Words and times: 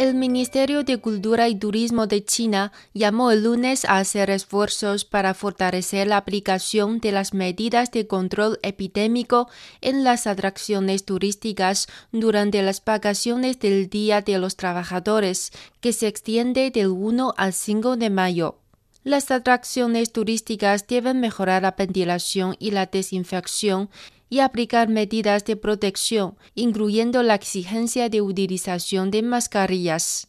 El 0.00 0.14
Ministerio 0.14 0.82
de 0.82 0.96
Cultura 0.96 1.50
y 1.50 1.56
Turismo 1.56 2.06
de 2.06 2.24
China 2.24 2.72
llamó 2.94 3.32
el 3.32 3.44
lunes 3.44 3.84
a 3.84 3.98
hacer 3.98 4.30
esfuerzos 4.30 5.04
para 5.04 5.34
fortalecer 5.34 6.06
la 6.06 6.16
aplicación 6.16 7.00
de 7.00 7.12
las 7.12 7.34
medidas 7.34 7.90
de 7.90 8.06
control 8.06 8.58
epidémico 8.62 9.50
en 9.82 10.02
las 10.02 10.26
atracciones 10.26 11.04
turísticas 11.04 11.86
durante 12.12 12.62
las 12.62 12.82
vacaciones 12.82 13.58
del 13.58 13.90
Día 13.90 14.22
de 14.22 14.38
los 14.38 14.56
Trabajadores, 14.56 15.52
que 15.82 15.92
se 15.92 16.08
extiende 16.08 16.70
del 16.70 16.86
1 16.88 17.34
al 17.36 17.52
5 17.52 17.98
de 17.98 18.08
mayo. 18.08 18.56
Las 19.04 19.30
atracciones 19.30 20.12
turísticas 20.12 20.86
deben 20.86 21.20
mejorar 21.20 21.60
la 21.60 21.72
ventilación 21.72 22.56
y 22.58 22.70
la 22.70 22.86
desinfección 22.86 23.90
y 24.30 24.38
aplicar 24.38 24.88
medidas 24.88 25.44
de 25.44 25.56
protección, 25.56 26.38
incluyendo 26.54 27.22
la 27.22 27.34
exigencia 27.34 28.08
de 28.08 28.22
utilización 28.22 29.10
de 29.10 29.22
mascarillas. 29.22 30.28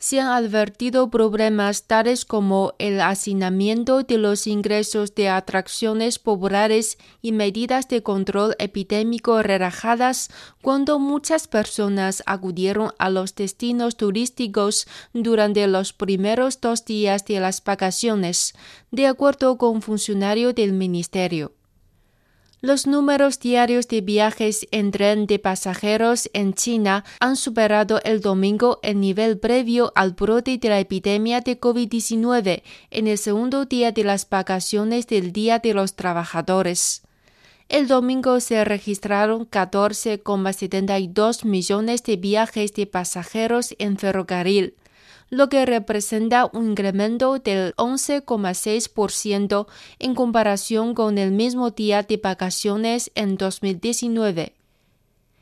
Se 0.00 0.20
han 0.20 0.28
advertido 0.28 1.10
problemas 1.10 1.88
tales 1.88 2.24
como 2.24 2.74
el 2.78 3.00
hacinamiento 3.00 4.04
de 4.04 4.16
los 4.16 4.46
ingresos 4.46 5.12
de 5.16 5.28
atracciones 5.28 6.20
populares 6.20 6.98
y 7.20 7.32
medidas 7.32 7.88
de 7.88 8.04
control 8.04 8.54
epidémico 8.60 9.42
relajadas 9.42 10.30
cuando 10.62 11.00
muchas 11.00 11.48
personas 11.48 12.22
acudieron 12.26 12.92
a 13.00 13.10
los 13.10 13.34
destinos 13.34 13.96
turísticos 13.96 14.86
durante 15.12 15.66
los 15.66 15.92
primeros 15.92 16.60
dos 16.60 16.84
días 16.84 17.24
de 17.24 17.40
las 17.40 17.64
vacaciones, 17.64 18.54
de 18.92 19.08
acuerdo 19.08 19.58
con 19.58 19.70
un 19.70 19.82
funcionario 19.82 20.52
del 20.52 20.74
ministerio. 20.74 21.57
Los 22.60 22.88
números 22.88 23.38
diarios 23.38 23.86
de 23.86 24.00
viajes 24.00 24.66
en 24.72 24.90
tren 24.90 25.28
de 25.28 25.38
pasajeros 25.38 26.28
en 26.32 26.54
China 26.54 27.04
han 27.20 27.36
superado 27.36 28.00
el 28.02 28.20
domingo 28.20 28.80
el 28.82 28.98
nivel 28.98 29.38
previo 29.38 29.92
al 29.94 30.14
brote 30.14 30.58
de 30.58 30.68
la 30.68 30.80
epidemia 30.80 31.40
de 31.40 31.60
COVID-19 31.60 32.64
en 32.90 33.06
el 33.06 33.16
segundo 33.16 33.64
día 33.64 33.92
de 33.92 34.02
las 34.02 34.28
vacaciones 34.28 35.06
del 35.06 35.32
Día 35.32 35.60
de 35.60 35.72
los 35.72 35.94
Trabajadores. 35.94 37.02
El 37.68 37.86
domingo 37.86 38.40
se 38.40 38.64
registraron 38.64 39.48
14,72 39.48 41.44
millones 41.44 42.02
de 42.02 42.16
viajes 42.16 42.74
de 42.74 42.86
pasajeros 42.86 43.76
en 43.78 43.98
ferrocarril, 43.98 44.74
lo 45.30 45.48
que 45.48 45.66
representa 45.66 46.48
un 46.52 46.70
incremento 46.70 47.38
del 47.38 47.74
11,6% 47.76 49.66
en 49.98 50.14
comparación 50.14 50.94
con 50.94 51.18
el 51.18 51.32
mismo 51.32 51.70
día 51.70 52.02
de 52.02 52.16
vacaciones 52.16 53.10
en 53.14 53.36
2019. 53.36 54.54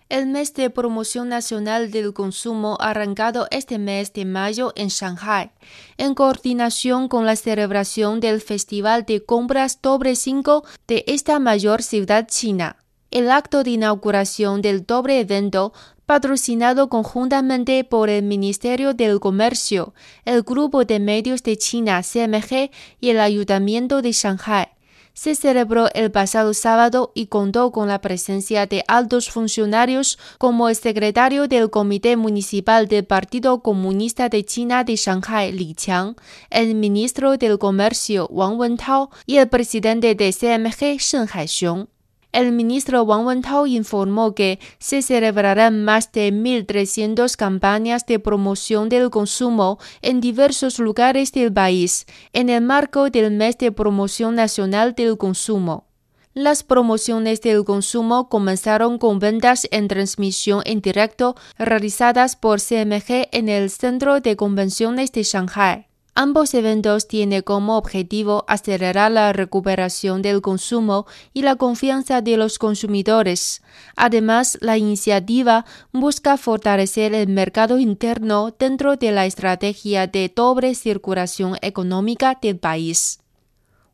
El 0.08 0.28
mes 0.28 0.54
de 0.54 0.70
promoción 0.70 1.28
nacional 1.28 1.90
del 1.90 2.14
consumo 2.14 2.78
arrancado 2.80 3.48
este 3.50 3.76
mes 3.78 4.12
de 4.12 4.24
mayo 4.24 4.72
en 4.76 4.86
Shanghai, 4.86 5.50
en 5.98 6.14
coordinación 6.14 7.08
con 7.08 7.26
la 7.26 7.34
celebración 7.34 8.20
del 8.20 8.40
Festival 8.40 9.04
de 9.04 9.24
Compras 9.24 9.80
Doble 9.82 10.14
5 10.14 10.64
de 10.86 11.02
esta 11.08 11.40
mayor 11.40 11.82
ciudad 11.82 12.28
china. 12.28 12.76
El 13.10 13.30
acto 13.32 13.64
de 13.64 13.70
inauguración 13.70 14.62
del 14.62 14.86
doble 14.86 15.18
evento 15.18 15.72
patrocinado 16.06 16.88
conjuntamente 16.88 17.82
por 17.84 18.08
el 18.08 18.22
Ministerio 18.22 18.94
del 18.94 19.20
Comercio, 19.20 19.92
el 20.24 20.42
Grupo 20.42 20.84
de 20.84 21.00
Medios 21.00 21.42
de 21.42 21.58
China 21.58 22.00
CMG 22.02 22.70
y 23.00 23.10
el 23.10 23.20
Ayuntamiento 23.20 24.00
de 24.00 24.12
Shanghai. 24.12 24.68
Se 25.16 25.34
celebró 25.34 25.88
el 25.94 26.10
pasado 26.12 26.52
sábado 26.52 27.10
y 27.14 27.28
contó 27.28 27.72
con 27.72 27.88
la 27.88 28.02
presencia 28.02 28.66
de 28.66 28.84
altos 28.86 29.30
funcionarios 29.30 30.18
como 30.36 30.68
el 30.68 30.76
secretario 30.76 31.48
del 31.48 31.70
Comité 31.70 32.16
Municipal 32.16 32.86
del 32.86 33.06
Partido 33.06 33.62
Comunista 33.62 34.28
de 34.28 34.44
China 34.44 34.84
de 34.84 34.96
Shanghai, 34.96 35.52
Li 35.52 35.74
Qiang, 35.74 36.16
el 36.50 36.74
ministro 36.74 37.38
del 37.38 37.58
Comercio, 37.58 38.28
Wang 38.30 38.58
Wentao, 38.58 39.10
y 39.24 39.38
el 39.38 39.48
presidente 39.48 40.14
de 40.14 40.32
CMG, 40.34 40.98
Shen 40.98 41.26
Haixiong. 41.32 41.88
El 42.32 42.52
ministro 42.52 43.02
Wang 43.02 43.26
Wentao 43.26 43.66
informó 43.66 44.34
que 44.34 44.58
se 44.78 45.00
celebrarán 45.00 45.84
más 45.84 46.12
de 46.12 46.32
1.300 46.32 47.34
campañas 47.36 48.04
de 48.04 48.18
promoción 48.18 48.88
del 48.88 49.10
consumo 49.10 49.78
en 50.02 50.20
diversos 50.20 50.78
lugares 50.78 51.32
del 51.32 51.52
país, 51.52 52.06
en 52.32 52.50
el 52.50 52.60
marco 52.60 53.08
del 53.08 53.30
mes 53.30 53.56
de 53.58 53.72
promoción 53.72 54.34
nacional 54.34 54.94
del 54.94 55.16
consumo. 55.16 55.86
Las 56.34 56.62
promociones 56.62 57.40
del 57.40 57.64
consumo 57.64 58.28
comenzaron 58.28 58.98
con 58.98 59.18
ventas 59.18 59.66
en 59.70 59.88
transmisión 59.88 60.60
en 60.66 60.82
directo 60.82 61.34
realizadas 61.58 62.36
por 62.36 62.60
CMG 62.60 63.28
en 63.32 63.48
el 63.48 63.70
Centro 63.70 64.20
de 64.20 64.36
Convenciones 64.36 65.10
de 65.12 65.22
Shanghai. 65.22 65.86
Ambos 66.18 66.54
eventos 66.54 67.08
tienen 67.08 67.42
como 67.42 67.76
objetivo 67.76 68.46
acelerar 68.48 69.12
la 69.12 69.34
recuperación 69.34 70.22
del 70.22 70.40
consumo 70.40 71.06
y 71.34 71.42
la 71.42 71.56
confianza 71.56 72.22
de 72.22 72.38
los 72.38 72.58
consumidores. 72.58 73.60
Además, 73.96 74.56
la 74.62 74.78
iniciativa 74.78 75.66
busca 75.92 76.38
fortalecer 76.38 77.12
el 77.12 77.28
mercado 77.28 77.78
interno 77.78 78.50
dentro 78.58 78.96
de 78.96 79.12
la 79.12 79.26
estrategia 79.26 80.06
de 80.06 80.32
doble 80.34 80.74
circulación 80.74 81.58
económica 81.60 82.38
del 82.40 82.58
país. 82.58 83.18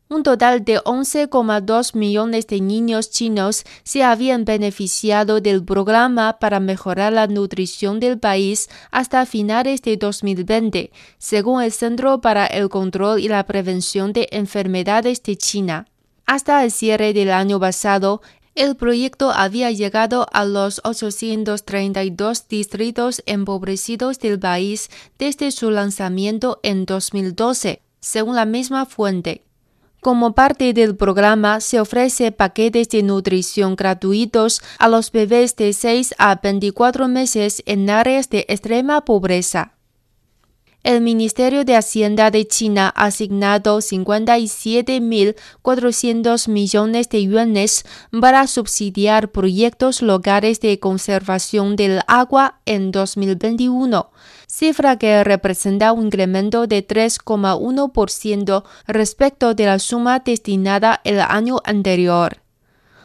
Un 0.09 0.21
total 0.21 0.63
de 0.63 0.79
11,2 0.79 1.95
millones 1.95 2.45
de 2.47 2.61
niños 2.61 3.09
chinos 3.09 3.63
se 3.83 4.03
habían 4.03 4.45
beneficiado 4.45 5.41
del 5.41 5.63
programa 5.63 6.37
para 6.39 6.59
mejorar 6.59 7.13
la 7.13 7.25
nutrición 7.27 7.99
del 7.99 8.19
país 8.19 8.69
hasta 8.91 9.25
finales 9.25 9.81
de 9.81 9.97
2020, 9.97 10.91
según 11.17 11.63
el 11.63 11.71
Centro 11.71 12.21
para 12.21 12.45
el 12.45 12.69
Control 12.69 13.19
y 13.19 13.27
la 13.27 13.45
Prevención 13.45 14.13
de 14.13 14.27
Enfermedades 14.31 15.23
de 15.23 15.35
China. 15.37 15.87
Hasta 16.25 16.63
el 16.63 16.71
cierre 16.71 17.13
del 17.13 17.31
año 17.31 17.59
pasado, 17.59 18.21
el 18.55 18.75
proyecto 18.75 19.31
había 19.31 19.71
llegado 19.71 20.27
a 20.31 20.45
los 20.45 20.79
832 20.83 22.47
distritos 22.47 23.23
empobrecidos 23.25 24.19
del 24.19 24.39
país 24.39 24.91
desde 25.17 25.49
su 25.49 25.71
lanzamiento 25.71 26.59
en 26.61 26.85
2012, 26.85 27.81
según 27.99 28.35
la 28.35 28.45
misma 28.45 28.85
fuente. 28.85 29.43
Como 30.03 30.35
parte 30.35 30.73
del 30.73 30.97
programa, 30.97 31.61
se 31.61 31.79
ofrece 31.79 32.33
paquetes 32.33 32.89
de 32.89 33.03
nutrición 33.03 33.77
gratuitos 33.77 34.61
a 34.77 34.89
los 34.89 35.13
bebés 35.13 35.55
de 35.55 35.71
6 35.71 36.15
a 36.17 36.35
24 36.43 37.07
meses 37.07 37.63
en 37.65 37.89
áreas 37.89 38.29
de 38.29 38.45
extrema 38.49 39.05
pobreza. 39.05 39.75
El 40.83 40.99
Ministerio 40.99 41.63
de 41.63 41.77
Hacienda 41.77 42.29
de 42.29 42.45
China 42.45 42.91
ha 42.93 43.05
asignado 43.05 43.77
57.400 43.77 46.49
millones 46.49 47.07
de 47.07 47.23
yuanes 47.23 47.85
para 48.19 48.45
subsidiar 48.47 49.31
proyectos 49.31 50.01
locales 50.01 50.59
de 50.59 50.79
conservación 50.79 51.77
del 51.77 52.01
agua 52.07 52.59
en 52.65 52.91
2021, 52.91 54.11
cifra 54.45 54.97
que 54.97 55.23
representa 55.23 55.93
un 55.93 56.07
incremento 56.07 56.67
de 56.67 56.85
3,1% 56.85 58.65
respecto 58.85 59.53
de 59.53 59.65
la 59.65 59.79
suma 59.79 60.19
destinada 60.19 60.99
el 61.05 61.21
año 61.21 61.61
anterior. 61.63 62.42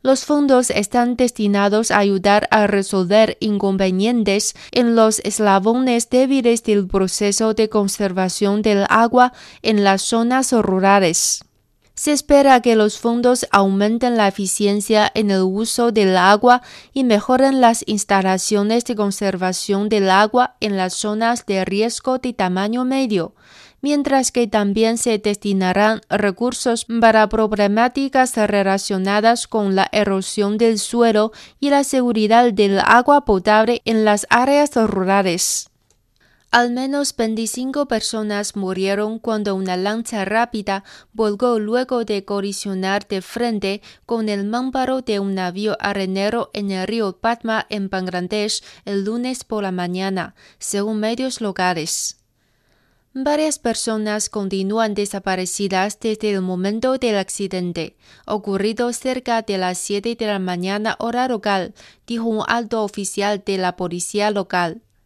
Los 0.08 0.24
fondos 0.24 0.70
están 0.70 1.16
destinados 1.16 1.90
a 1.90 1.98
ayudar 1.98 2.48
a 2.50 2.66
resolver 2.66 3.36
inconvenientes 3.40 4.54
en 4.72 4.96
los 4.96 5.18
eslabones 5.18 6.08
débiles 6.08 6.62
del 6.62 6.86
proceso 6.86 7.52
de 7.52 7.68
conservación 7.68 8.62
del 8.62 8.86
agua 8.88 9.34
en 9.60 9.84
las 9.84 10.00
zonas 10.00 10.54
rurales. 10.54 11.44
Se 11.94 12.12
espera 12.12 12.62
que 12.62 12.74
los 12.74 12.98
fondos 12.98 13.46
aumenten 13.50 14.16
la 14.16 14.28
eficiencia 14.28 15.12
en 15.14 15.30
el 15.30 15.42
uso 15.42 15.92
del 15.92 16.16
agua 16.16 16.62
y 16.94 17.04
mejoren 17.04 17.60
las 17.60 17.84
instalaciones 17.86 18.86
de 18.86 18.94
conservación 18.94 19.90
del 19.90 20.08
agua 20.08 20.56
en 20.60 20.78
las 20.78 20.94
zonas 20.94 21.44
de 21.44 21.66
riesgo 21.66 22.16
de 22.16 22.32
tamaño 22.32 22.86
medio, 22.86 23.34
mientras 23.80 24.32
que 24.32 24.46
también 24.46 24.98
se 24.98 25.18
destinarán 25.18 26.00
recursos 26.08 26.86
para 27.00 27.28
problemáticas 27.28 28.36
relacionadas 28.36 29.46
con 29.46 29.74
la 29.74 29.88
erosión 29.92 30.58
del 30.58 30.78
suelo 30.78 31.32
y 31.60 31.70
la 31.70 31.84
seguridad 31.84 32.52
del 32.52 32.78
agua 32.80 33.24
potable 33.24 33.82
en 33.84 34.04
las 34.04 34.26
áreas 34.30 34.74
rurales. 34.74 35.70
Al 36.50 36.72
menos 36.72 37.14
25 37.14 37.88
personas 37.88 38.56
murieron 38.56 39.18
cuando 39.18 39.54
una 39.54 39.76
lancha 39.76 40.24
rápida 40.24 40.82
volcó 41.12 41.58
luego 41.58 42.06
de 42.06 42.24
colisionar 42.24 43.06
de 43.06 43.20
frente 43.20 43.82
con 44.06 44.30
el 44.30 44.44
mámparo 44.46 45.02
de 45.02 45.20
un 45.20 45.34
navío 45.34 45.76
arenero 45.78 46.50
en 46.54 46.70
el 46.70 46.86
río 46.86 47.18
Padma 47.18 47.66
en 47.68 47.90
Bangladesh 47.90 48.62
el 48.86 49.04
lunes 49.04 49.44
por 49.44 49.62
la 49.62 49.72
mañana, 49.72 50.34
según 50.58 51.00
medios 51.00 51.42
locales. 51.42 52.17
Varias 53.14 53.58
personas 53.58 54.28
continúan 54.28 54.94
desaparecidas 54.94 55.98
desde 55.98 56.30
el 56.30 56.42
momento 56.42 56.98
del 56.98 57.16
accidente, 57.16 57.96
ocurrido 58.26 58.92
cerca 58.92 59.40
de 59.42 59.56
las 59.56 59.78
7 59.78 60.14
de 60.14 60.26
la 60.26 60.38
mañana 60.38 60.94
hora 60.98 61.26
local, 61.26 61.74
dijo 62.06 62.24
un 62.24 62.44
alto 62.46 62.84
oficial 62.84 63.42
de 63.44 63.56
la 63.56 63.76
policía 63.76 64.30
local. 64.30 64.82